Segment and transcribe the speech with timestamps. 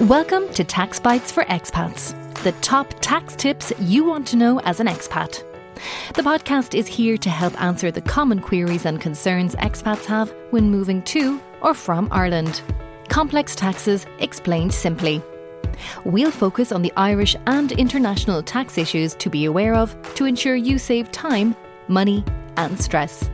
[0.00, 4.80] Welcome to Tax Bites for Expats, the top tax tips you want to know as
[4.80, 5.44] an expat.
[6.14, 10.68] The podcast is here to help answer the common queries and concerns expats have when
[10.68, 12.60] moving to or from Ireland.
[13.08, 15.22] Complex taxes explained simply.
[16.04, 20.56] We'll focus on the Irish and international tax issues to be aware of to ensure
[20.56, 21.54] you save time,
[21.86, 22.24] money,
[22.56, 23.30] and stress.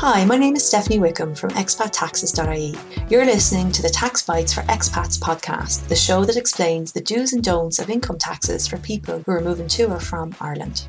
[0.00, 2.76] Hi, my name is Stephanie Wickham from expattaxes.ie.
[3.08, 7.32] You're listening to the Tax Bites for Expats podcast, the show that explains the do's
[7.32, 10.86] and don'ts of income taxes for people who are moving to or from Ireland.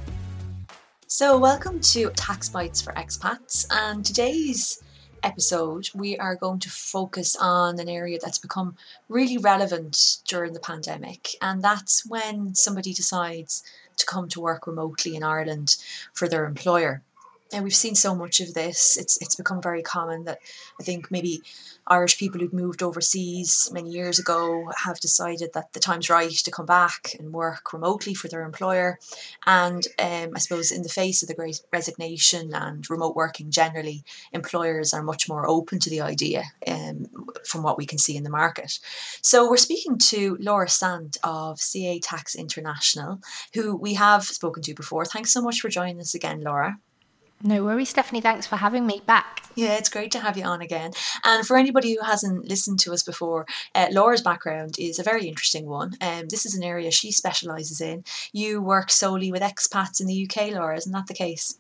[1.08, 4.84] So, welcome to Tax Bites for Expats, and today's
[5.24, 8.76] episode we are going to focus on an area that's become
[9.08, 13.64] really relevant during the pandemic, and that's when somebody decides
[13.96, 15.78] to come to work remotely in Ireland
[16.14, 17.04] for their employer
[17.54, 18.98] and we've seen so much of this.
[18.98, 20.40] It's it's become very common that
[20.80, 21.42] I think maybe
[21.88, 26.52] Irish people who'd moved overseas many years ago have decided that the time's right to
[26.52, 29.00] come back and work remotely for their employer.
[29.46, 34.04] And um, I suppose in the face of the great resignation and remote working generally,
[34.34, 37.06] employers are much more open to the idea um,
[37.46, 38.80] from what we can see in the market.
[39.22, 43.20] So we're speaking to Laura Sant of CA Tax International,
[43.54, 45.06] who we have spoken to before.
[45.06, 46.78] Thanks so much for joining us again, Laura.
[47.44, 48.22] No worries, Stephanie.
[48.22, 49.44] Thanks for having me back.
[49.54, 50.92] Yeah, it's great to have you on again.
[51.24, 55.28] And for anybody who hasn't listened to us before, uh, Laura's background is a very
[55.28, 55.94] interesting one.
[56.02, 58.04] Um, this is an area she specialises in.
[58.34, 61.60] You work solely with expats in the UK, Laura, isn't that the case?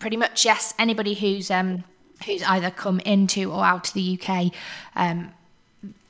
[0.00, 0.74] Pretty much, yes.
[0.78, 1.84] Anybody who's um,
[2.26, 4.52] who's either come into or out of the UK.
[4.96, 5.32] Um,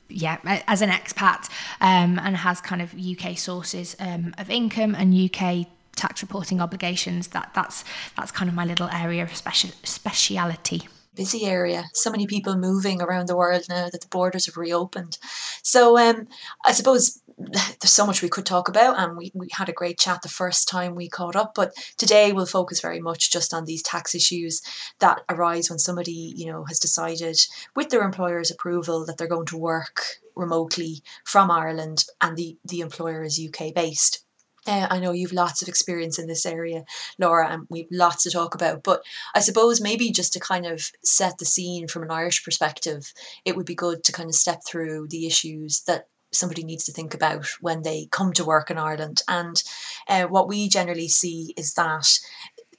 [0.08, 1.48] yeah, as an expat
[1.80, 7.28] um, and has kind of UK sources um, of income and UK tax reporting obligations.
[7.28, 7.84] That that's
[8.16, 11.84] that's kind of my little area of special speciality busy area.
[11.92, 15.18] So many people moving around the world now that the borders have reopened.
[15.62, 16.28] So um,
[16.64, 19.98] I suppose there's so much we could talk about, and we, we had a great
[19.98, 21.52] chat the first time we caught up.
[21.54, 24.62] But today we'll focus very much just on these tax issues
[25.00, 27.38] that arise when somebody you know has decided,
[27.74, 30.02] with their employer's approval, that they're going to work
[30.36, 34.24] remotely from Ireland, and the the employer is UK based.
[34.66, 36.84] Uh, I know you've lots of experience in this area,
[37.18, 38.82] Laura, and we've lots to talk about.
[38.82, 39.02] But
[39.34, 43.12] I suppose maybe just to kind of set the scene from an Irish perspective,
[43.44, 46.92] it would be good to kind of step through the issues that somebody needs to
[46.92, 49.22] think about when they come to work in Ireland.
[49.28, 49.62] And
[50.08, 52.18] uh, what we generally see is that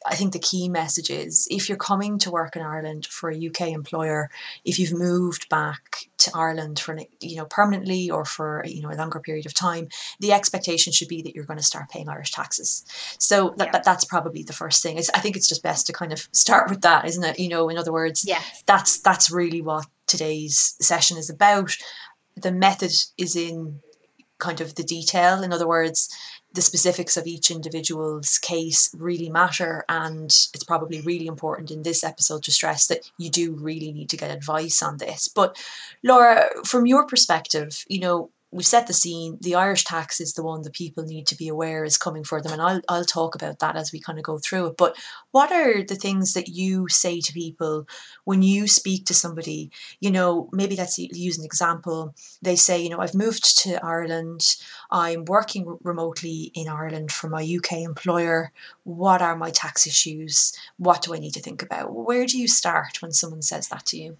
[0.05, 3.47] I think the key message is if you're coming to work in Ireland for a
[3.47, 4.29] UK employer,
[4.65, 5.90] if you've moved back
[6.21, 9.89] to Ireland for you know permanently or for you know a longer period of time,
[10.19, 12.85] the expectation should be that you're going to start paying Irish taxes.
[13.19, 13.71] So that, yeah.
[13.71, 14.97] that that's probably the first thing.
[14.97, 17.39] It's, I think it's just best to kind of start with that, isn't it?
[17.39, 18.63] You know, in other words, yes.
[18.65, 21.75] that's that's really what today's session is about.
[22.35, 23.79] The method is in
[24.37, 25.43] kind of the detail.
[25.43, 26.09] In other words,
[26.53, 32.03] the specifics of each individual's case really matter and it's probably really important in this
[32.03, 35.27] episode to stress that you do really need to get advice on this.
[35.27, 35.57] But
[36.03, 39.37] laura from your perspective you know we've set the scene.
[39.41, 42.41] The Irish tax is the one that people need to be aware is coming for
[42.41, 44.77] them, and I'll I'll talk about that as we kind of go through it.
[44.77, 44.97] But
[45.31, 47.87] what are the things that you say to people
[48.25, 49.71] when you speak to somebody?
[49.99, 52.13] You know, maybe let's use an example.
[52.41, 54.55] They say, you know, I've moved to Ireland.
[54.89, 58.51] I'm working remotely in Ireland for my UK employer.
[58.83, 60.53] What are my tax issues?
[60.77, 61.93] What do I need to think about?
[61.93, 64.17] Where do you start when someone says that to you?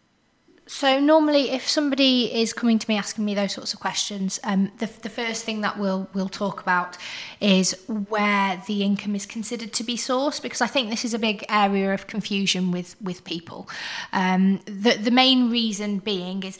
[0.67, 4.72] So normally, if somebody is coming to me asking me those sorts of questions, um,
[4.77, 6.97] the, the first thing that we'll we'll talk about
[7.39, 11.19] is where the income is considered to be sourced, because I think this is a
[11.19, 13.67] big area of confusion with with people.
[14.13, 16.57] Um, the the main reason being is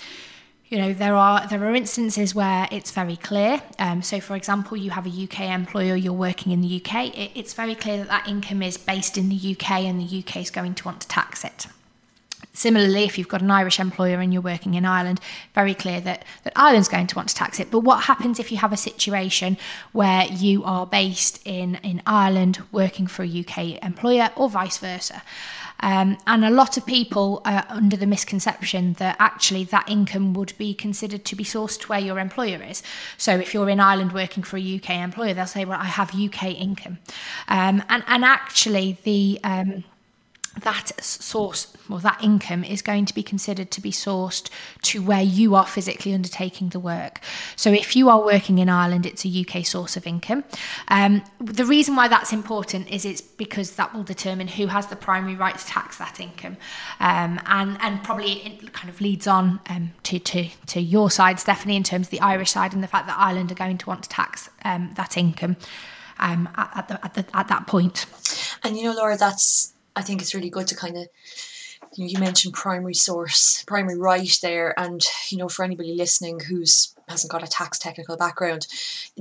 [0.68, 4.78] you know there are there are instances where it's very clear um, so for example
[4.78, 8.08] you have a UK employer you're working in the UK it, it's very clear that
[8.08, 11.08] that income is based in the UK and the UK is going to want to
[11.10, 11.68] tax it
[12.54, 15.22] Similarly, if you've got an Irish employer and you're working in Ireland,
[15.56, 17.72] very clear that, that Ireland's going to want to tax it.
[17.72, 19.58] But what happens if you have a situation
[19.94, 25.24] where you are based in, in Ireland working for a UK employer or vice versa?
[25.82, 30.54] Um, and a lot of people are under the misconception that actually that income would
[30.58, 32.84] be considered to be sourced where your employer is.
[33.18, 36.14] So if you're in Ireland working for a UK employer, they'll say, well, I have
[36.14, 37.00] UK income.
[37.48, 39.40] Um, and, and actually, the...
[39.44, 39.84] Um,
[40.60, 44.50] that source or that income is going to be considered to be sourced
[44.82, 47.20] to where you are physically undertaking the work.
[47.56, 50.44] So, if you are working in Ireland, it's a UK source of income.
[50.90, 54.96] Um, the reason why that's important is it's because that will determine who has the
[54.96, 56.58] primary right to tax that income,
[57.00, 61.40] um, and and probably it kind of leads on um, to to to your side,
[61.40, 63.86] Stephanie, in terms of the Irish side and the fact that Ireland are going to
[63.88, 65.56] want to tax um, that income.
[66.20, 68.06] Um, at, at, the, at, the, at that point.
[68.64, 71.08] And you know, Laura, that's I think it's really good to kind of
[71.96, 76.40] you, know, you mentioned primary source, primary right there, and you know for anybody listening
[76.40, 78.68] who's hasn't got a tax technical background,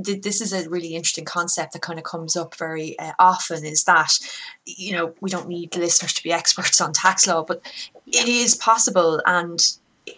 [0.02, 3.64] th- this is a really interesting concept that kind of comes up very uh, often.
[3.64, 4.18] Is that
[4.66, 7.60] you know we don't need listeners to be experts on tax law, but
[8.06, 9.60] it is possible, and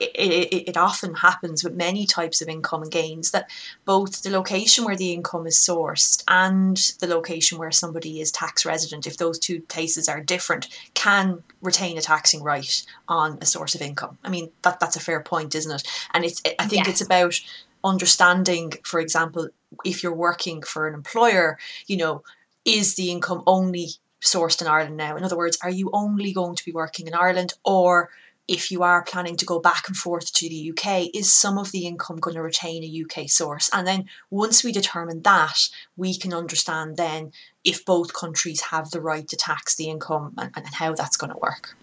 [0.00, 3.50] it, it, it, often happens with many types of income and gains that
[3.84, 8.64] both the location where the income is sourced and the location where somebody is tax
[8.64, 13.74] resident, if those two places are different, can retain a taxing right on a source
[13.74, 14.18] of income.
[14.24, 15.88] I mean, that that's a fair point, isn't it?
[16.14, 16.88] And it's I think yes.
[16.88, 17.40] it's about
[17.84, 19.48] understanding, for example,
[19.84, 22.22] if you're working for an employer, you know,
[22.64, 23.90] is the income only
[24.22, 25.16] sourced in Ireland now?
[25.16, 28.10] In other words, are you only going to be working in Ireland or
[28.48, 31.72] if you are planning to go back and forth to the UK, is some of
[31.72, 33.70] the income going to retain a UK source?
[33.72, 37.32] And then once we determine that, we can understand then
[37.64, 41.32] if both countries have the right to tax the income and, and how that's going
[41.32, 41.76] to work.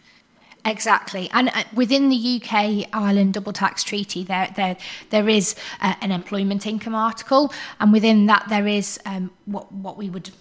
[0.66, 4.76] Exactly, and uh, within the UK Ireland double tax treaty, there there
[5.10, 9.98] there is uh, an employment income article, and within that there is um, what what
[9.98, 10.32] we would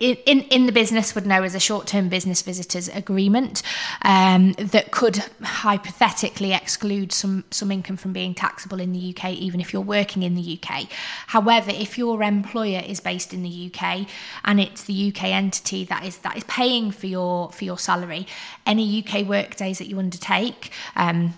[0.00, 3.62] in, in the business would know as a short-term business visitors agreement
[4.02, 9.60] um, that could hypothetically exclude some some income from being taxable in the UK even
[9.60, 10.86] if you're working in the UK.
[11.28, 14.06] However, if your employer is based in the UK
[14.44, 18.26] and it's the UK entity that is that is paying for your for your salary,
[18.66, 21.34] any UK work days that you undertake um,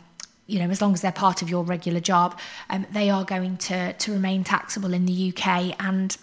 [0.47, 2.39] you know, as long as they're part of your regular job,
[2.71, 6.17] um, they are going to to remain taxable in the UK and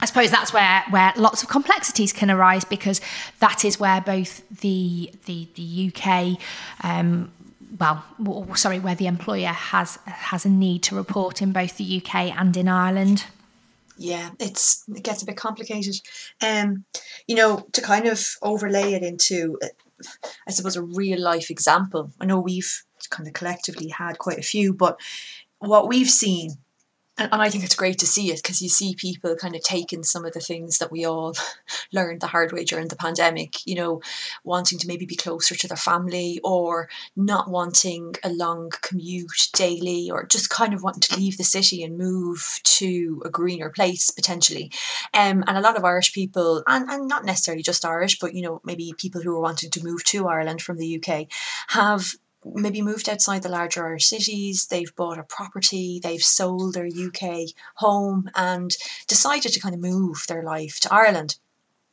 [0.00, 3.00] I suppose that's where where lots of complexities can arise because
[3.40, 6.38] that is where both the the the UK
[6.82, 7.30] um,
[7.78, 8.04] well,
[8.56, 12.56] sorry, where the employer has has a need to report in both the UK and
[12.56, 13.24] in Ireland.
[13.96, 15.96] Yeah, it's it gets a bit complicated.
[16.42, 16.84] Um,
[17.26, 19.58] you know, to kind of overlay it into,
[20.46, 22.10] I suppose, a real life example.
[22.20, 24.98] I know we've kind of collectively had quite a few, but
[25.58, 26.56] what we've seen
[27.20, 29.62] and, and I think it's great to see it because you see people kind of
[29.62, 31.34] taking some of the things that we all
[31.92, 34.00] learned the hard way during the pandemic, you know,
[34.42, 40.10] wanting to maybe be closer to their family or not wanting a long commute daily
[40.10, 44.10] or just kind of wanting to leave the city and move to a greener place
[44.10, 44.72] potentially.
[45.12, 48.42] Um, and a lot of Irish people, and, and not necessarily just Irish, but, you
[48.42, 51.26] know, maybe people who are wanting to move to Ireland from the UK
[51.68, 52.14] have
[52.44, 57.50] maybe moved outside the larger Irish cities, they've bought a property, they've sold their UK
[57.76, 58.76] home and
[59.06, 61.36] decided to kind of move their life to Ireland.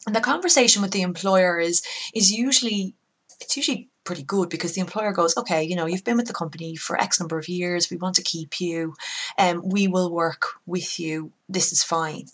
[0.06, 1.82] And the conversation with the employer is
[2.14, 2.96] is usually
[3.42, 6.34] it's usually pretty good because the employer goes, okay, you know, you've been with the
[6.34, 8.96] company for X number of years, we want to keep you,
[9.38, 12.26] and um, we will work with you, this is fine.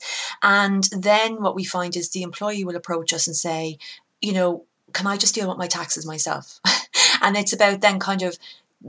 [0.44, 3.80] And then what we find is the employee will approach us and say,
[4.22, 6.60] you know, can I just deal with my taxes myself?
[7.22, 8.38] and it's about then kind of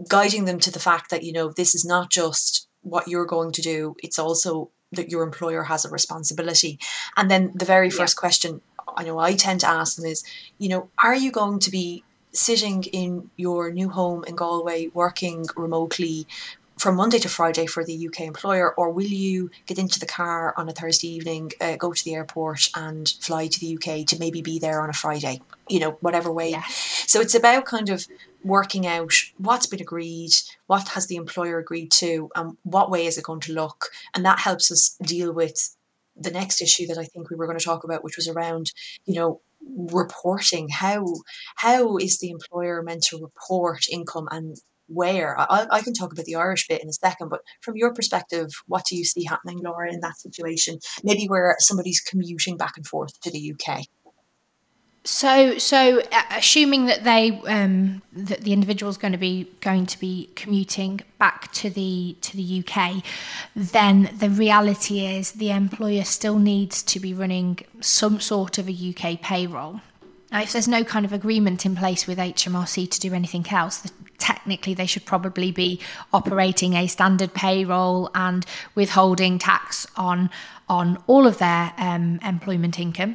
[0.08, 3.52] guiding them to the fact that you know this is not just what you're going
[3.52, 6.78] to do it's also that your employer has a responsibility
[7.16, 8.20] and then the very first yeah.
[8.20, 8.60] question
[8.96, 10.24] i know i tend to ask them is
[10.58, 12.02] you know are you going to be
[12.32, 16.26] sitting in your new home in galway working remotely
[16.78, 20.54] from Monday to Friday for the UK employer, or will you get into the car
[20.56, 24.18] on a Thursday evening, uh, go to the airport, and fly to the UK to
[24.18, 25.40] maybe be there on a Friday?
[25.68, 26.54] You know, whatever way.
[27.06, 28.06] So it's about kind of
[28.42, 30.32] working out what's been agreed,
[30.66, 34.24] what has the employer agreed to, and what way is it going to look, and
[34.24, 35.76] that helps us deal with
[36.16, 38.72] the next issue that I think we were going to talk about, which was around,
[39.04, 39.40] you know,
[39.76, 40.68] reporting.
[40.68, 41.06] How
[41.56, 44.56] how is the employer meant to report income and
[44.88, 45.38] where?
[45.38, 48.48] I, I can talk about the Irish bit in a second, but from your perspective,
[48.66, 50.78] what do you see happening, Laura, in that situation?
[51.02, 53.84] Maybe where somebody's commuting back and forth to the UK.
[55.06, 59.84] So, so uh, assuming that they um, that the individual is going to be going
[59.84, 63.04] to be commuting back to the to the UK,
[63.54, 68.72] then the reality is the employer still needs to be running some sort of a
[68.72, 69.82] UK payroll.
[70.34, 73.88] Now, if there's no kind of agreement in place with HMRC to do anything else,
[74.18, 75.78] technically they should probably be
[76.12, 80.30] operating a standard payroll and withholding tax on
[80.68, 83.14] on all of their um, employment income.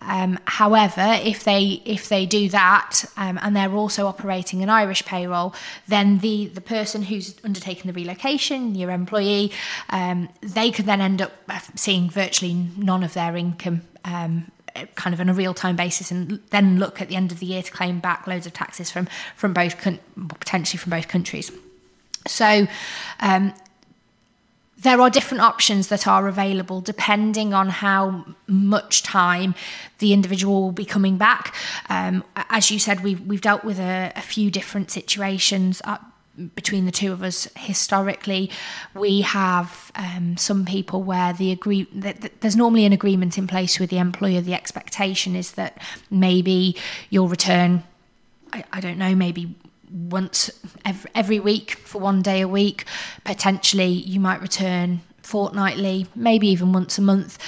[0.00, 5.04] Um, however, if they if they do that um, and they're also operating an Irish
[5.04, 5.54] payroll,
[5.86, 9.52] then the the person who's undertaking the relocation, your employee,
[9.90, 11.30] um, they could then end up
[11.76, 14.50] seeing virtually none of their income um,
[14.94, 17.46] kind of on a real time basis and then look at the end of the
[17.46, 19.76] year to claim back loads of taxes from from both
[20.40, 21.50] potentially from both countries.
[22.26, 22.66] So
[23.20, 23.54] um,
[24.78, 29.54] there are different options that are available depending on how much time
[29.98, 31.54] the individual will be coming back.
[31.88, 35.80] Um, as you said, we've, we've dealt with a, a few different situations.
[35.84, 35.96] Uh,
[36.54, 38.50] between the two of us historically
[38.94, 43.78] we have um, some people where the agree that, there's normally an agreement in place
[43.80, 45.78] with the employer the expectation is that
[46.10, 46.76] maybe
[47.10, 47.82] you'll return
[48.52, 49.54] I, I don't know maybe
[49.90, 50.50] once
[50.84, 52.84] every, every week for one day a week.
[53.24, 57.38] Potentially, you might return fortnightly, maybe even once a month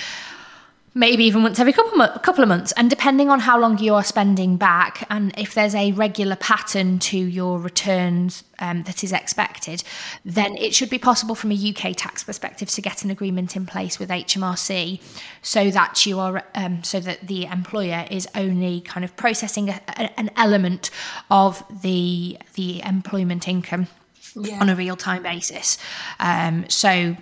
[0.98, 2.72] maybe even once every couple of, couple of months.
[2.72, 6.98] And depending on how long you are spending back, and if there's a regular pattern
[6.98, 9.84] to your returns um, that is expected,
[10.24, 13.64] then it should be possible from a UK tax perspective to get an agreement in
[13.64, 15.00] place with HMRC,
[15.40, 19.80] so that you are um, so that the employer is only kind of processing a,
[19.96, 20.90] a, an element
[21.30, 23.86] of the the employment income.
[24.34, 24.60] Yeah.
[24.60, 25.78] on a real time basis.
[26.20, 27.16] Um, so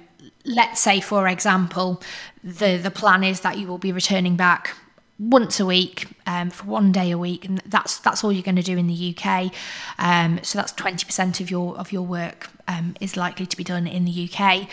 [0.46, 2.02] let's say, for example,
[2.42, 4.74] the the plan is that you will be returning back
[5.18, 8.56] once a week um, for one day a week, and that's that's all you're going
[8.56, 9.52] to do in the UK.
[9.98, 13.64] Um, so that's twenty percent of your of your work um, is likely to be
[13.64, 14.68] done in the UK.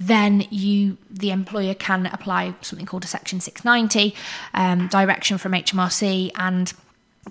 [0.00, 4.14] Then you, the employer, can apply something called a Section 690
[4.54, 6.72] um, direction from HMRC and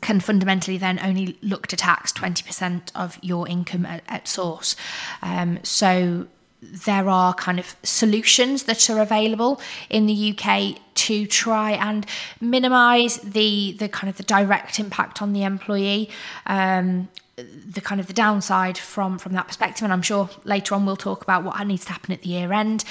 [0.02, 4.76] can fundamentally then only look to tax 20% of your income at, at source.
[5.22, 6.28] Um, so
[6.62, 12.06] there are kind of solutions that are available in the UK to try and
[12.42, 16.10] minimise the the kind of the direct impact on the employee.
[16.46, 19.84] Um, the kind of the downside from from that perspective.
[19.84, 22.52] And I'm sure later on we'll talk about what needs to happen at the year
[22.52, 22.84] end.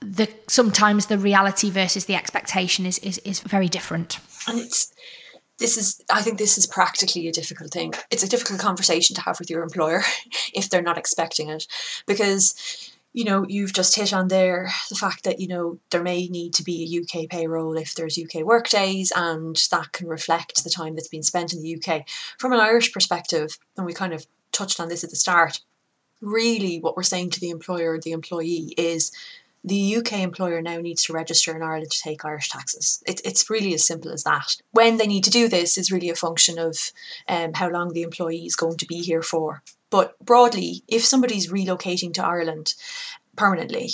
[0.00, 4.18] The sometimes the reality versus the expectation is is, is very different.
[4.48, 4.92] And it's
[5.58, 7.94] this is i think this is practically a difficult thing.
[8.10, 10.02] It's a difficult conversation to have with your employer
[10.52, 11.66] if they're not expecting it.
[12.06, 16.28] Because you know, you've just hit on there the fact that, you know, there may
[16.28, 20.62] need to be a UK payroll if there's UK work days and that can reflect
[20.62, 22.06] the time that's been spent in the UK.
[22.38, 25.62] From an Irish perspective, and we kind of touched on this at the start,
[26.20, 29.12] really what we're saying to the employer or the employee is
[29.64, 33.02] the UK employer now needs to register in Ireland to take Irish taxes.
[33.06, 34.56] It, it's really as simple as that.
[34.72, 36.92] When they need to do this is really a function of
[37.28, 39.62] um, how long the employee is going to be here for.
[39.90, 42.74] But broadly, if somebody's relocating to Ireland
[43.36, 43.90] permanently,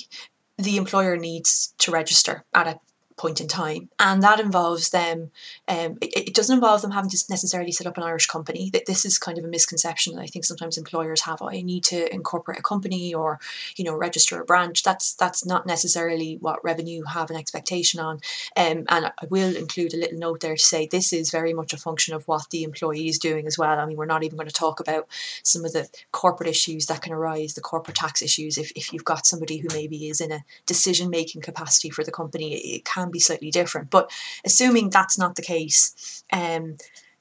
[0.56, 2.78] the employer needs to register at a
[3.16, 3.88] point in time.
[3.98, 5.30] And that involves them,
[5.68, 8.70] um, it, it, doesn't involve them having to necessarily set up an Irish company.
[8.70, 11.42] That This is kind of a misconception that I think sometimes employers have.
[11.42, 13.38] I need to incorporate a company or,
[13.76, 14.82] you know, register a branch.
[14.82, 18.20] That's that's not necessarily what revenue have an expectation on.
[18.56, 21.72] Um, and I will include a little note there to say this is very much
[21.72, 23.78] a function of what the employee is doing as well.
[23.78, 25.06] I mean, we're not even going to talk about
[25.42, 28.58] some of the corporate issues that can arise, the corporate tax issues.
[28.58, 32.12] If, if you've got somebody who maybe is in a decision making capacity for the
[32.12, 33.90] company, it can be slightly different.
[33.90, 34.10] But
[34.44, 36.76] assuming that's not the case, um,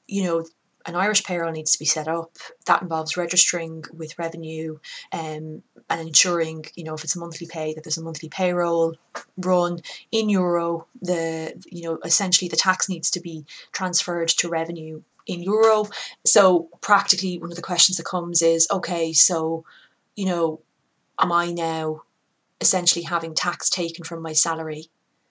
[0.06, 0.44] you know,
[0.86, 2.36] an Irish payroll needs to be set up.
[2.66, 4.78] That involves registering with revenue
[5.12, 8.96] um, and ensuring, you know, if it's a monthly pay, that there's a monthly payroll
[9.36, 10.86] run in euro.
[11.00, 15.86] The you know essentially the tax needs to be transferred to revenue in euro.
[16.24, 19.64] So practically, one of the questions that comes is, okay, so
[20.16, 20.60] you know,
[21.18, 22.02] am I now
[22.60, 24.86] essentially having tax taken from my salary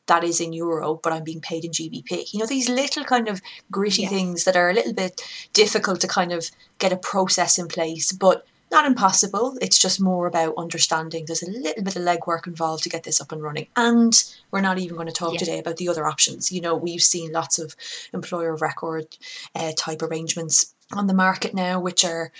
[0.07, 2.33] that is in euro, but I'm being paid in GBP.
[2.33, 3.41] You know, these little kind of
[3.71, 4.09] gritty yeah.
[4.09, 5.21] things that are a little bit
[5.53, 9.57] difficult to kind of get a process in place, but not impossible.
[9.61, 13.19] It's just more about understanding there's a little bit of legwork involved to get this
[13.19, 13.67] up and running.
[13.75, 14.13] And
[14.49, 15.39] we're not even going to talk yeah.
[15.39, 16.51] today about the other options.
[16.51, 17.75] You know, we've seen lots of
[18.13, 19.17] employer of record
[19.55, 22.31] uh, type arrangements on the market now, which are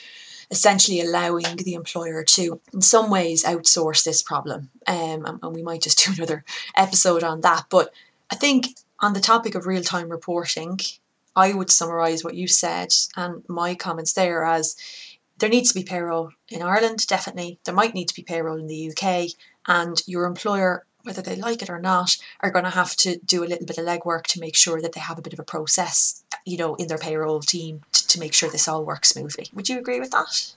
[0.51, 4.69] essentially allowing the employer to, in some ways, outsource this problem.
[4.85, 6.43] Um, and, and we might just do another
[6.75, 7.65] episode on that.
[7.69, 7.93] But
[8.29, 8.67] I think
[8.99, 10.79] on the topic of real time reporting,
[11.35, 14.75] I would summarize what you said and my comments there as
[15.37, 17.57] there needs to be payroll in Ireland, definitely.
[17.63, 19.29] There might need to be payroll in the UK,
[19.67, 23.43] and your employer, whether they like it or not, are going to have to do
[23.43, 25.43] a little bit of legwork to make sure that they have a bit of a
[25.43, 29.47] process you know, in their payroll team to, to make sure this all works smoothly.
[29.53, 30.53] Would you agree with that?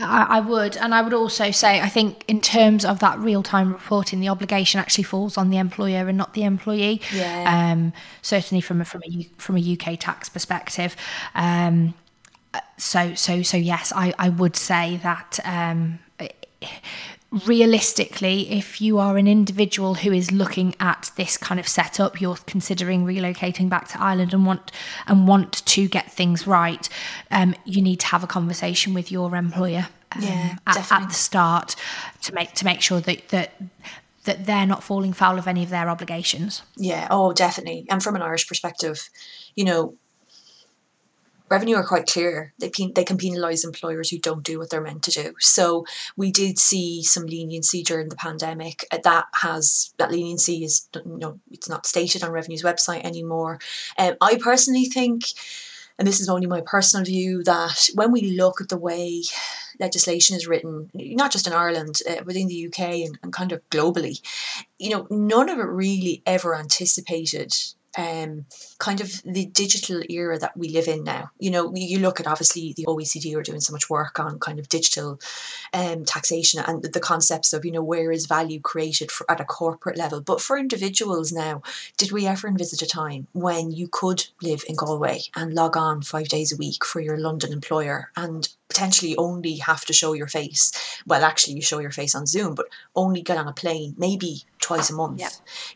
[0.00, 4.18] I, would, and I would also say, I think in terms of that real-time reporting,
[4.18, 7.00] the obligation actually falls on the employer and not the employee.
[7.12, 7.72] Yeah.
[7.72, 10.96] Um, certainly from a, from a from a UK tax perspective.
[11.36, 11.94] Um,
[12.76, 15.38] so so so yes, I I would say that.
[15.44, 16.00] Um,
[17.46, 22.36] realistically, if you are an individual who is looking at this kind of setup, you're
[22.46, 24.70] considering relocating back to Ireland and want
[25.06, 26.88] and want to get things right,
[27.30, 31.14] um, you need to have a conversation with your employer um, yeah, at, at, the
[31.14, 31.76] start
[32.22, 33.60] to make to make sure that that
[34.24, 36.62] that they're not falling foul of any of their obligations.
[36.76, 37.86] Yeah, oh, definitely.
[37.90, 39.08] And from an Irish perspective,
[39.54, 39.96] you know,
[41.50, 42.52] revenue are quite clear.
[42.58, 45.34] They they can penalise employers who don't do what they're meant to do.
[45.38, 45.84] So
[46.16, 48.86] we did see some leniency during the pandemic.
[48.90, 53.58] Uh, that has that leniency is you know it's not stated on Revenue's website anymore.
[53.98, 55.24] Um, I personally think,
[55.98, 59.22] and this is only my personal view, that when we look at the way
[59.80, 63.68] legislation is written, not just in Ireland, uh, within the UK and, and kind of
[63.70, 64.20] globally,
[64.78, 67.52] you know, none of it really ever anticipated
[67.96, 68.46] um,
[68.78, 71.30] kind of the digital era that we live in now.
[71.38, 74.58] You know, you look at obviously the OECD are doing so much work on kind
[74.58, 75.20] of digital
[75.72, 79.44] um, taxation and the concepts of, you know, where is value created for, at a
[79.44, 80.20] corporate level.
[80.20, 81.62] But for individuals now,
[81.96, 86.02] did we ever envisage a time when you could live in Galway and log on
[86.02, 90.26] five days a week for your London employer and potentially only have to show your
[90.26, 90.72] face.
[91.06, 94.42] Well, actually, you show your face on Zoom, but only get on a plane maybe
[94.60, 95.20] twice a month.
[95.20, 95.28] Yeah.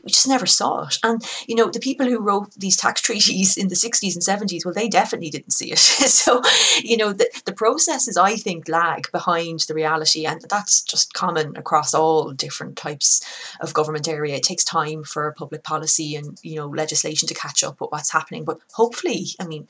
[0.02, 0.98] We just never saw it.
[1.04, 4.64] And, you know, the people who wrote these tax treaties in the 60s and 70s,
[4.64, 5.78] well, they definitely didn't see it.
[5.78, 6.42] so,
[6.82, 10.26] you know, the, the processes, I think, lag behind the reality.
[10.26, 13.24] And that's just common across all different types
[13.60, 14.36] of government area.
[14.36, 18.12] It takes time for public policy and, you know, legislation to catch up with what's
[18.12, 18.44] happening.
[18.44, 19.68] But hopefully, I mean,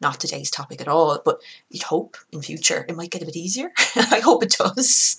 [0.00, 1.40] not today's topic at all, but
[1.70, 3.70] you'd hope in future it might get a bit easier.
[3.96, 5.16] I hope it does.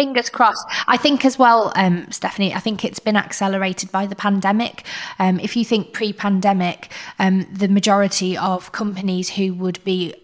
[0.00, 0.66] Fingers crossed.
[0.86, 4.86] I think as well, um, Stephanie, I think it's been accelerated by the pandemic.
[5.18, 10.14] Um, if you think pre pandemic, um, the majority of companies who would be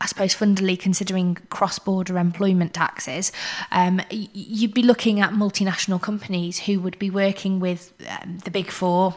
[0.00, 3.30] I suppose fundamentally considering cross-border employment taxes,
[3.70, 8.68] um, you'd be looking at multinational companies who would be working with um, the big
[8.68, 9.14] four,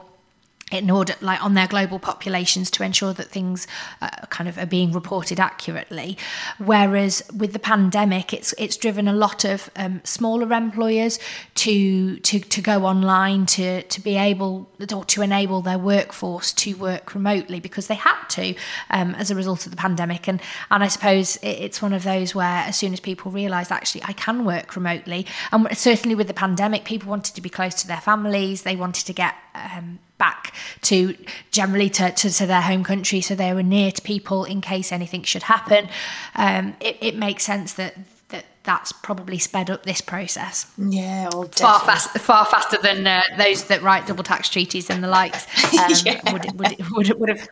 [0.71, 3.67] in order like on their global populations to ensure that things
[4.01, 6.17] uh, kind of are being reported accurately.
[6.57, 11.19] Whereas with the pandemic it's it's driven a lot of um, smaller employers
[11.55, 16.73] to to to go online to to be able or to enable their workforce to
[16.75, 18.55] work remotely because they had to
[18.89, 20.27] um, as a result of the pandemic.
[20.27, 24.03] And and I suppose it's one of those where as soon as people realized actually
[24.03, 27.87] I can work remotely and certainly with the pandemic people wanted to be close to
[27.87, 28.63] their families.
[28.63, 31.15] They wanted to get um, back to
[31.49, 34.91] generally to, to, to, their home country so they were near to people in case
[34.91, 35.89] anything should happen
[36.35, 37.95] um, it, it makes sense that
[38.29, 40.71] that that's probably sped up this process.
[40.77, 45.03] Yeah, oh, far faster, far faster than uh, those that write double tax treaties and
[45.03, 46.31] the likes um, yeah.
[46.31, 47.47] would, would, would, would, have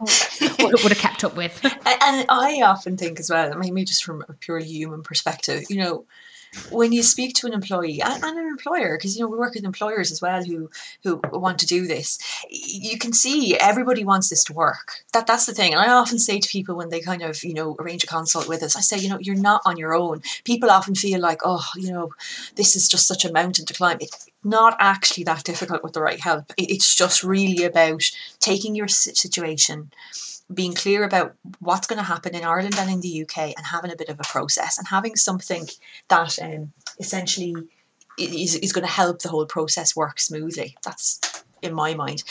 [0.60, 1.60] would, have kept up with.
[2.02, 6.06] And I often think as well, maybe just from a purely human perspective, you know,
[6.72, 9.64] when you speak to an employee and, an employer, because you know we work with
[9.64, 10.70] employers as well who
[11.04, 15.04] who want to do this, you can see everybody wants this to work.
[15.14, 15.74] That that's the thing.
[15.74, 18.48] And I often say to people when they kind of you know arrange a consult
[18.48, 20.22] with us, I say you know you're not on your own.
[20.44, 22.14] People often feel like oh you know
[22.56, 23.98] this is just such a mountain to climb.
[24.02, 26.54] It's not actually that difficult with the right help.
[26.58, 28.04] It's just really about
[28.40, 29.92] taking your situation
[30.54, 33.92] being clear about what's going to happen in Ireland and in the UK and having
[33.92, 35.68] a bit of a process and having something
[36.08, 37.56] that um, essentially
[38.18, 40.76] is, is going to help the whole process work smoothly.
[40.84, 41.20] That's
[41.62, 42.24] in my mind.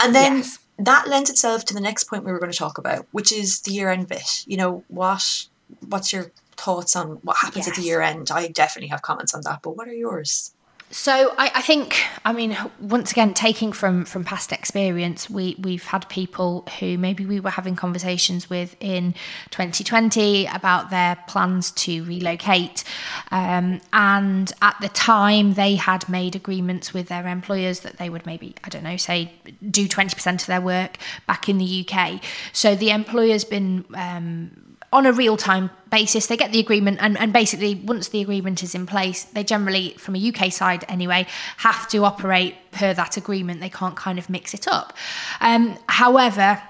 [0.00, 0.58] And then yes.
[0.78, 3.60] that lends itself to the next point we were going to talk about, which is
[3.60, 4.44] the year end bit.
[4.46, 5.46] You know, what
[5.88, 7.68] what's your thoughts on what happens yes.
[7.68, 8.30] at the year end?
[8.30, 10.52] I definitely have comments on that, but what are yours?
[10.90, 15.84] So I, I, think, I mean, once again, taking from from past experience, we we've
[15.84, 19.14] had people who maybe we were having conversations with in
[19.50, 22.84] 2020 about their plans to relocate,
[23.32, 28.24] um, and at the time they had made agreements with their employers that they would
[28.24, 29.32] maybe I don't know say
[29.68, 32.22] do 20% of their work back in the UK.
[32.52, 34.65] So the employer's been um,
[34.96, 36.26] on a real time basis.
[36.26, 39.90] They get the agreement, and, and basically, once the agreement is in place, they generally,
[39.98, 41.26] from a UK side anyway,
[41.58, 43.60] have to operate per that agreement.
[43.60, 44.94] They can't kind of mix it up.
[45.40, 46.62] Um, however,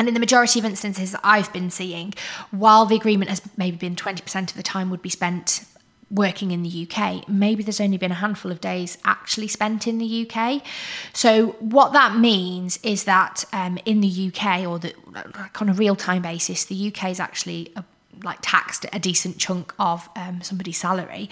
[0.00, 2.14] and in the majority of instances that I've been seeing,
[2.50, 5.64] while the agreement has maybe been 20% of the time would be spent
[6.14, 9.98] working in the UK, maybe there's only been a handful of days actually spent in
[9.98, 10.62] the UK.
[11.12, 15.74] So, what that means is that um, in the UK, or the, like on a
[15.74, 17.84] real time basis, the UK is actually a
[18.22, 21.28] like taxed a decent chunk of um, somebody's salary,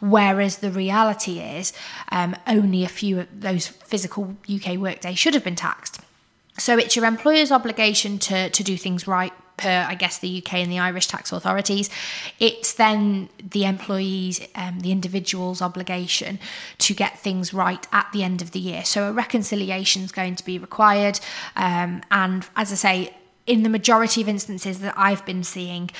[0.00, 1.72] whereas the reality is
[2.12, 6.00] um, only a few of those physical UK workdays should have been taxed.
[6.58, 10.54] So it's your employer's obligation to to do things right per, I guess, the UK
[10.54, 11.90] and the Irish tax authorities.
[12.38, 16.38] It's then the employees, um, the individual's obligation
[16.78, 18.84] to get things right at the end of the year.
[18.84, 21.20] So a reconciliation is going to be required.
[21.56, 23.14] Um, and as I say,
[23.46, 25.90] in the majority of instances that I've been seeing,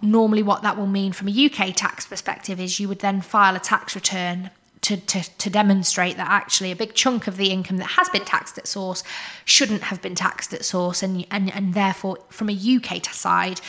[0.00, 3.56] normally what that will mean from a UK tax perspective is you would then file
[3.56, 4.50] a tax return
[4.84, 8.24] to, to, to demonstrate that actually a big chunk of the income that has been
[8.24, 9.02] taxed at source
[9.46, 13.62] shouldn't have been taxed at source, and, and, and therefore, from a UK side,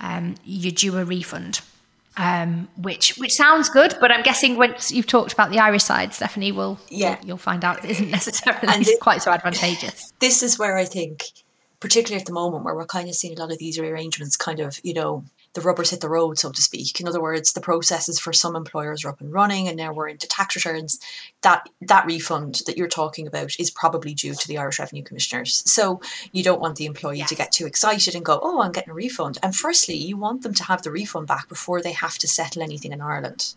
[0.00, 1.60] um, you're due a refund.
[2.18, 6.14] Um, which which sounds good, but I'm guessing once you've talked about the Irish side,
[6.14, 10.14] Stephanie will yeah you'll, you'll find out it isn't necessarily quite so advantageous.
[10.18, 11.24] This is where I think,
[11.78, 14.60] particularly at the moment, where we're kind of seeing a lot of these rearrangements kind
[14.60, 15.24] of you know
[15.56, 17.00] the rubber's hit the road, so to speak.
[17.00, 20.06] In other words, the processes for some employers are up and running, and now we're
[20.06, 21.00] into tax returns.
[21.40, 25.62] That that refund that you're talking about is probably due to the Irish Revenue Commissioners.
[25.70, 28.90] So you don't want the employee to get too excited and go, "Oh, I'm getting
[28.90, 32.18] a refund." And firstly, you want them to have the refund back before they have
[32.18, 33.54] to settle anything in Ireland.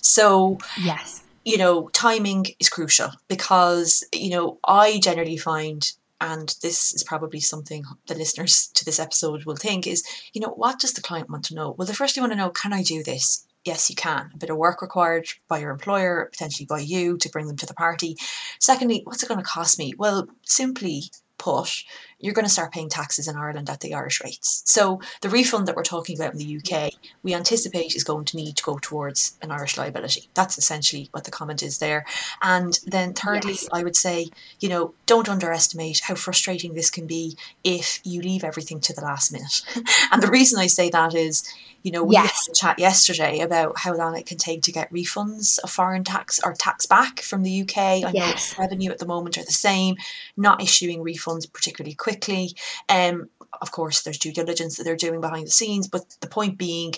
[0.00, 6.94] So yes, you know, timing is crucial because you know I generally find and this
[6.94, 10.92] is probably something the listeners to this episode will think is, you know, what does
[10.92, 11.72] the client want to know?
[11.72, 13.44] Well, they first want to know, can I do this?
[13.64, 14.30] Yes, you can.
[14.32, 17.66] A bit of work required by your employer, potentially by you to bring them to
[17.66, 18.16] the party.
[18.58, 19.94] Secondly, what's it going to cost me?
[19.96, 21.04] Well, simply
[21.42, 21.84] put,
[22.20, 24.62] you're going to start paying taxes in Ireland at the Irish rates.
[24.64, 26.92] So the refund that we're talking about in the UK,
[27.24, 30.28] we anticipate is going to need to go towards an Irish liability.
[30.34, 32.06] That's essentially what the comment is there.
[32.40, 33.68] And then thirdly, yes.
[33.72, 34.28] I would say,
[34.60, 39.02] you know, don't underestimate how frustrating this can be if you leave everything to the
[39.02, 39.62] last minute.
[40.12, 41.42] and the reason I say that is,
[41.82, 42.46] you know, we yes.
[42.46, 46.04] had a chat yesterday about how long it can take to get refunds of foreign
[46.04, 47.76] tax or tax back from the UK.
[47.76, 48.56] I yes.
[48.56, 49.96] know revenue at the moment are the same,
[50.36, 52.54] not issuing refunds particularly quickly.
[52.88, 53.28] Um,
[53.60, 56.94] of course, there's due diligence that they're doing behind the scenes, but the point being,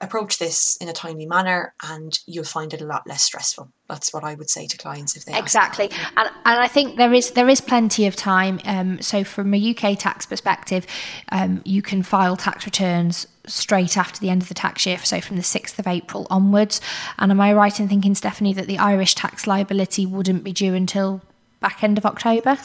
[0.00, 3.68] approach this in a timely manner and you'll find it a lot less stressful.
[3.88, 5.90] That's what i would say to clients if they exactly.
[6.16, 8.60] And, and i think there is there is plenty of time.
[8.64, 10.86] Um, so from a uk tax perspective
[11.30, 15.20] um, you can file tax returns straight after the end of the tax year so
[15.20, 16.80] from the 6th of april onwards.
[17.18, 20.74] And am i right in thinking stephanie that the irish tax liability wouldn't be due
[20.74, 21.22] until
[21.60, 22.56] back end of october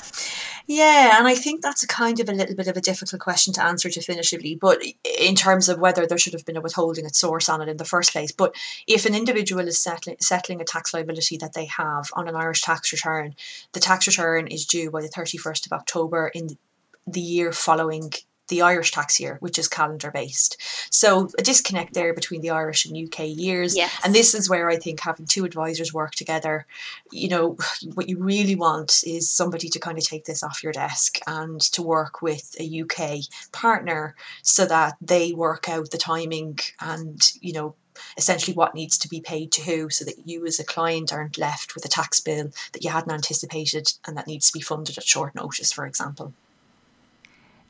[0.66, 3.54] yeah, and I think that's a kind of a little bit of a difficult question
[3.56, 4.82] to answer definitively, but
[5.20, 7.78] in terms of whether there should have been a withholding at source on it in
[7.78, 8.32] the first place.
[8.32, 8.56] But
[8.88, 12.62] if an individual is settling, settling a tax liability that they have on an Irish
[12.62, 13.36] tax return,
[13.74, 16.58] the tax return is due by the 31st of October in
[17.06, 18.14] the year following
[18.48, 20.58] the Irish tax year, which is calendar based.
[20.92, 23.76] So a disconnect there between the Irish and UK years.
[23.76, 23.94] Yes.
[24.04, 26.66] And this is where I think having two advisors work together,
[27.12, 27.58] you know,
[27.94, 31.62] what you really want is somebody to kind of take this off your desk and
[31.62, 37.54] to work with a UK partner so that they work out the timing and, you
[37.54, 37.76] know,
[38.18, 41.38] essentially what needs to be paid to who so that you as a client aren't
[41.38, 44.98] left with a tax bill that you hadn't anticipated and that needs to be funded
[44.98, 46.34] at short notice, for example.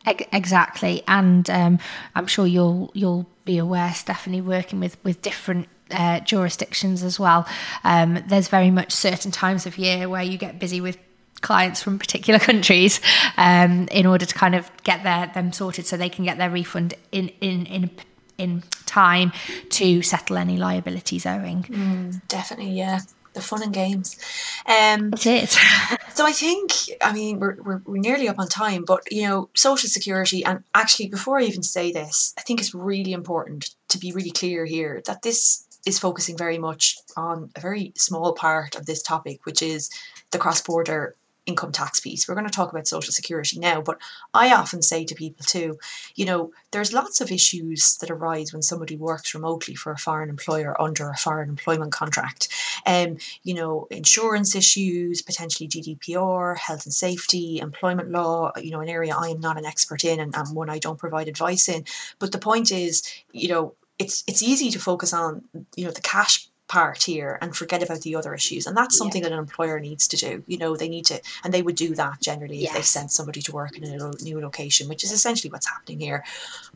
[0.05, 1.79] Exactly, and um,
[2.13, 7.47] I'm sure you'll you'll be aware, Stephanie, working with with different uh, jurisdictions as well.
[7.83, 10.97] Um, there's very much certain times of year where you get busy with
[11.41, 12.99] clients from particular countries
[13.37, 16.49] um, in order to kind of get their them sorted so they can get their
[16.49, 17.89] refund in in in
[18.37, 19.31] in time
[19.69, 21.63] to settle any liabilities owing.
[21.63, 22.99] Mm, definitely, yeah
[23.33, 24.17] the fun and games.
[24.65, 25.51] Um, it is.
[26.13, 29.49] so I think, I mean, we're, we're, we're nearly up on time, but you know,
[29.53, 33.97] social security, and actually, before I even say this, I think it's really important to
[33.97, 38.75] be really clear here that this is focusing very much on a very small part
[38.75, 39.89] of this topic, which is
[40.31, 41.15] the cross border
[41.45, 42.27] income tax piece.
[42.27, 43.99] We're going to talk about social security now, but
[44.33, 45.77] I often say to people too,
[46.15, 50.29] you know, there's lots of issues that arise when somebody works remotely for a foreign
[50.29, 52.47] employer under a foreign employment contract.
[52.85, 58.89] Um, you know, insurance issues, potentially GDPR, health and safety, employment law, you know, an
[58.89, 61.83] area I am not an expert in and, and one I don't provide advice in.
[62.19, 65.43] But the point is, you know, it's it's easy to focus on,
[65.75, 68.65] you know, the cash part here and forget about the other issues.
[68.65, 69.29] And that's something yeah.
[69.29, 70.43] that an employer needs to do.
[70.47, 72.71] You know, they need to, and they would do that generally yes.
[72.71, 75.99] if they sent somebody to work in a new location, which is essentially what's happening
[75.99, 76.23] here.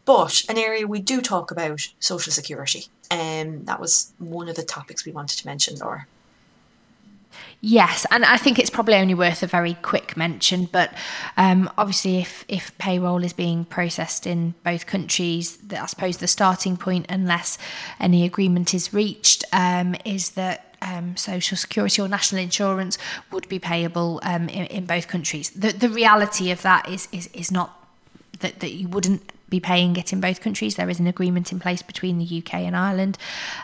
[0.05, 2.86] But an area we do talk about social security.
[3.10, 6.05] And um, that was one of the topics we wanted to mention, Laura.
[7.60, 10.65] Yes, and I think it's probably only worth a very quick mention.
[10.65, 10.93] But
[11.38, 16.78] um, obviously, if if payroll is being processed in both countries, I suppose the starting
[16.78, 17.58] point, unless
[18.00, 23.00] any agreement is reached, um, is that um, social security or national insurance
[23.32, 25.50] would be payable um, in, in, both countries.
[25.50, 27.73] The the reality of that is is is not
[28.39, 30.75] that that you wouldn't be paying it in both countries.
[30.75, 33.17] There is an agreement in place between the UK and Ireland,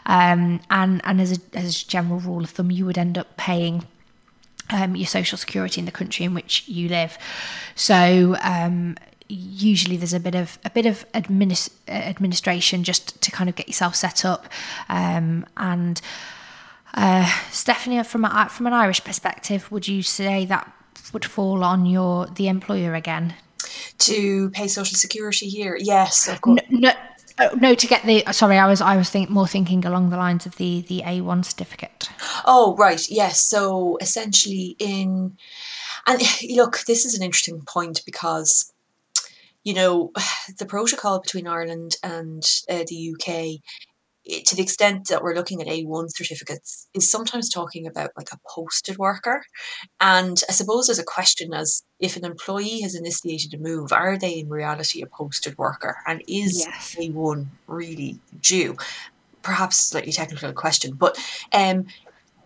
[0.06, 3.38] um, and and as a as a general rule of thumb, you would end up
[3.38, 3.86] paying.
[4.70, 7.18] Um, your social security in the country in which you live,
[7.76, 8.96] so um,
[9.28, 13.68] usually there's a bit of a bit of administ- administration just to kind of get
[13.68, 14.48] yourself set up,
[14.88, 16.02] um, and
[16.94, 20.72] uh, Stephanie, from a, from an Irish perspective, would you say that
[21.12, 23.36] would fall on your the employer again
[24.00, 25.78] to pay social security here.
[25.80, 26.60] Yes, of course.
[26.70, 26.92] No,
[27.40, 30.10] no, oh, no, to get the sorry, I was I was think, more thinking along
[30.10, 32.10] the lines of the the A1 certificate.
[32.46, 33.42] Oh right, yes.
[33.42, 35.38] So essentially, in
[36.08, 38.72] and look, this is an interesting point because
[39.64, 40.12] you know
[40.60, 43.62] the protocol between Ireland and uh, the UK
[44.26, 48.40] to the extent that we're looking at A1 certificates, is sometimes talking about like a
[48.48, 49.44] posted worker.
[50.00, 54.18] And I suppose there's a question as if an employee has initiated a move, are
[54.18, 55.98] they in reality a posted worker?
[56.08, 56.96] And is yes.
[56.98, 58.78] A1 really due?
[59.42, 61.18] Perhaps slightly technical question, but
[61.52, 61.88] um,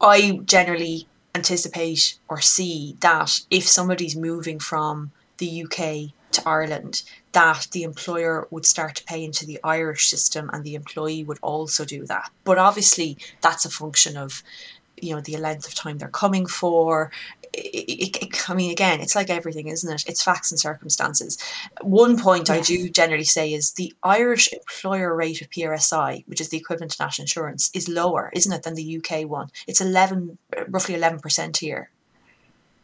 [0.02, 7.68] I generally anticipate or see that if somebody's moving from the UK to Ireland, that
[7.72, 11.86] the employer would start to pay into the Irish system and the employee would also
[11.86, 12.32] do that.
[12.44, 14.44] But obviously, that's a function of
[15.00, 17.12] you know the length of time they're coming for
[17.54, 20.04] it, it, it, I mean, again, it's like everything, isn't it?
[20.08, 21.38] It's facts and circumstances.
[21.82, 22.58] One point yes.
[22.58, 26.94] I do generally say is the Irish employer rate of PRSI, which is the equivalent
[26.94, 29.50] to national insurance, is lower, isn't it, than the UK one?
[29.68, 31.90] It's eleven, roughly eleven percent here.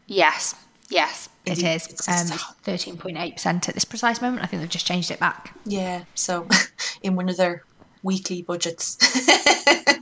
[0.07, 0.55] Yes,
[0.89, 2.07] Yes, it, it is.
[2.07, 4.43] Um, 13.8% at this precise moment.
[4.43, 5.55] I think they've just changed it back.
[5.65, 6.47] Yeah, so
[7.03, 7.63] in one of their
[8.01, 8.97] weekly budgets.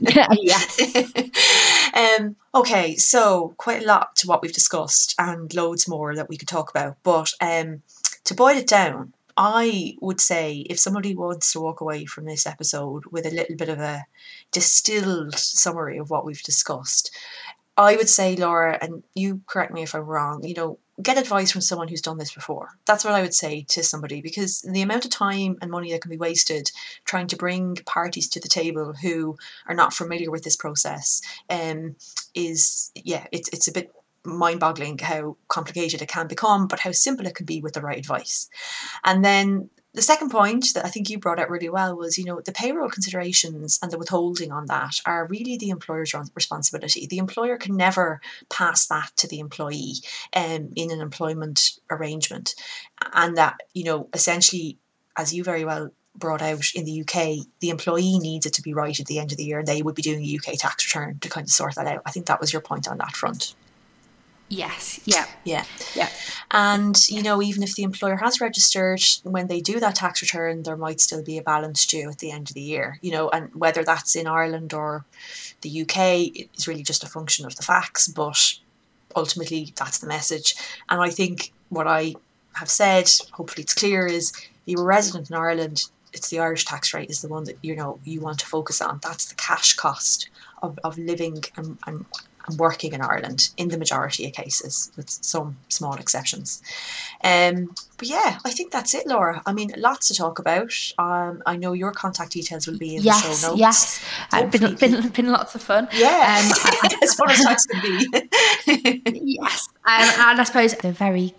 [0.00, 0.62] yeah.
[1.94, 6.36] um, okay, so quite a lot to what we've discussed and loads more that we
[6.36, 6.96] could talk about.
[7.02, 7.82] But um,
[8.24, 12.46] to boil it down, I would say if somebody wants to walk away from this
[12.46, 14.04] episode with a little bit of a
[14.50, 17.10] distilled summary of what we've discussed,
[17.76, 21.50] I would say, Laura, and you correct me if I'm wrong, you know, get advice
[21.50, 22.70] from someone who's done this before.
[22.86, 26.02] That's what I would say to somebody because the amount of time and money that
[26.02, 26.70] can be wasted
[27.04, 29.36] trying to bring parties to the table who
[29.66, 31.96] are not familiar with this process um,
[32.34, 33.92] is, yeah, it's, it's a bit
[34.24, 37.80] mind boggling how complicated it can become, but how simple it can be with the
[37.80, 38.48] right advice.
[39.04, 42.24] And then the second point that I think you brought out really well was, you
[42.24, 47.06] know, the payroll considerations and the withholding on that are really the employer's responsibility.
[47.06, 49.96] The employer can never pass that to the employee
[50.34, 52.54] um, in an employment arrangement.
[53.12, 54.78] And that, you know, essentially,
[55.16, 58.72] as you very well brought out in the UK, the employee needs it to be
[58.72, 59.62] right at the end of the year.
[59.62, 62.02] They would be doing a UK tax return to kind of sort that out.
[62.06, 63.54] I think that was your point on that front.
[64.52, 65.00] Yes.
[65.06, 65.24] Yeah.
[65.44, 65.64] Yeah.
[65.94, 66.10] Yeah.
[66.50, 70.62] And you know, even if the employer has registered, when they do that tax return,
[70.62, 72.98] there might still be a balance due at the end of the year.
[73.00, 75.06] You know, and whether that's in Ireland or
[75.62, 78.08] the UK is really just a function of the facts.
[78.08, 78.58] But
[79.16, 80.54] ultimately, that's the message.
[80.90, 82.14] And I think what I
[82.52, 85.84] have said, hopefully it's clear, is if you're a resident in Ireland.
[86.14, 88.82] It's the Irish tax rate is the one that you know you want to focus
[88.82, 89.00] on.
[89.02, 90.28] That's the cash cost
[90.62, 92.04] of, of living and, and and
[92.56, 96.62] working in Ireland in the majority of cases, with some small exceptions.
[97.24, 99.42] Um, but yeah, I think that's it, Laura.
[99.46, 100.72] I mean, lots to talk about.
[100.98, 103.60] Um, I know your contact details will be in yes, the show notes.
[103.60, 105.88] Yes, uh, been, been, been lots of fun.
[105.92, 109.02] Yeah, um, as fun as tax can be.
[109.40, 111.34] yes, um, and I suppose the very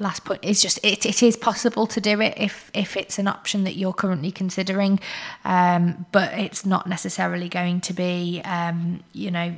[0.00, 3.28] last point is just it, it is possible to do it if if it's an
[3.28, 4.98] option that you're currently considering
[5.44, 9.54] um, but it's not necessarily going to be um, you know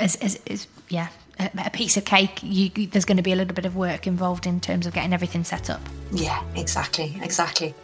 [0.00, 1.08] as, as, as yeah,
[1.38, 2.40] a, a, piece of cake.
[2.42, 5.12] You, there's going to be a little bit of work involved in terms of getting
[5.12, 5.80] everything set up.
[6.12, 7.74] Yeah, exactly, exactly.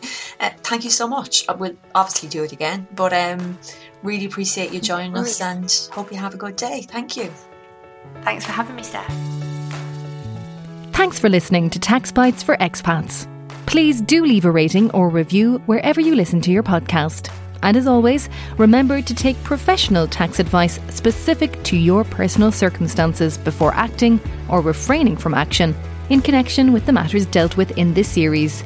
[0.41, 1.49] Uh, thank you so much.
[1.49, 3.59] I will obviously do it again, but um,
[4.03, 6.87] really appreciate you joining us and hope you have a good day.
[6.89, 7.33] Thank you.
[8.23, 9.07] Thanks for having me, Steph.
[10.93, 13.29] Thanks for listening to Tax Bites for Expats.
[13.67, 17.31] Please do leave a rating or review wherever you listen to your podcast.
[17.67, 23.75] And as always, remember to take professional tax advice specific to your personal circumstances before
[23.75, 25.75] acting or refraining from action
[26.09, 28.63] in connection with the matters dealt with in this series.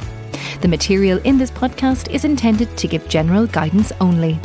[0.61, 4.39] The material in this podcast is intended to give general guidance only.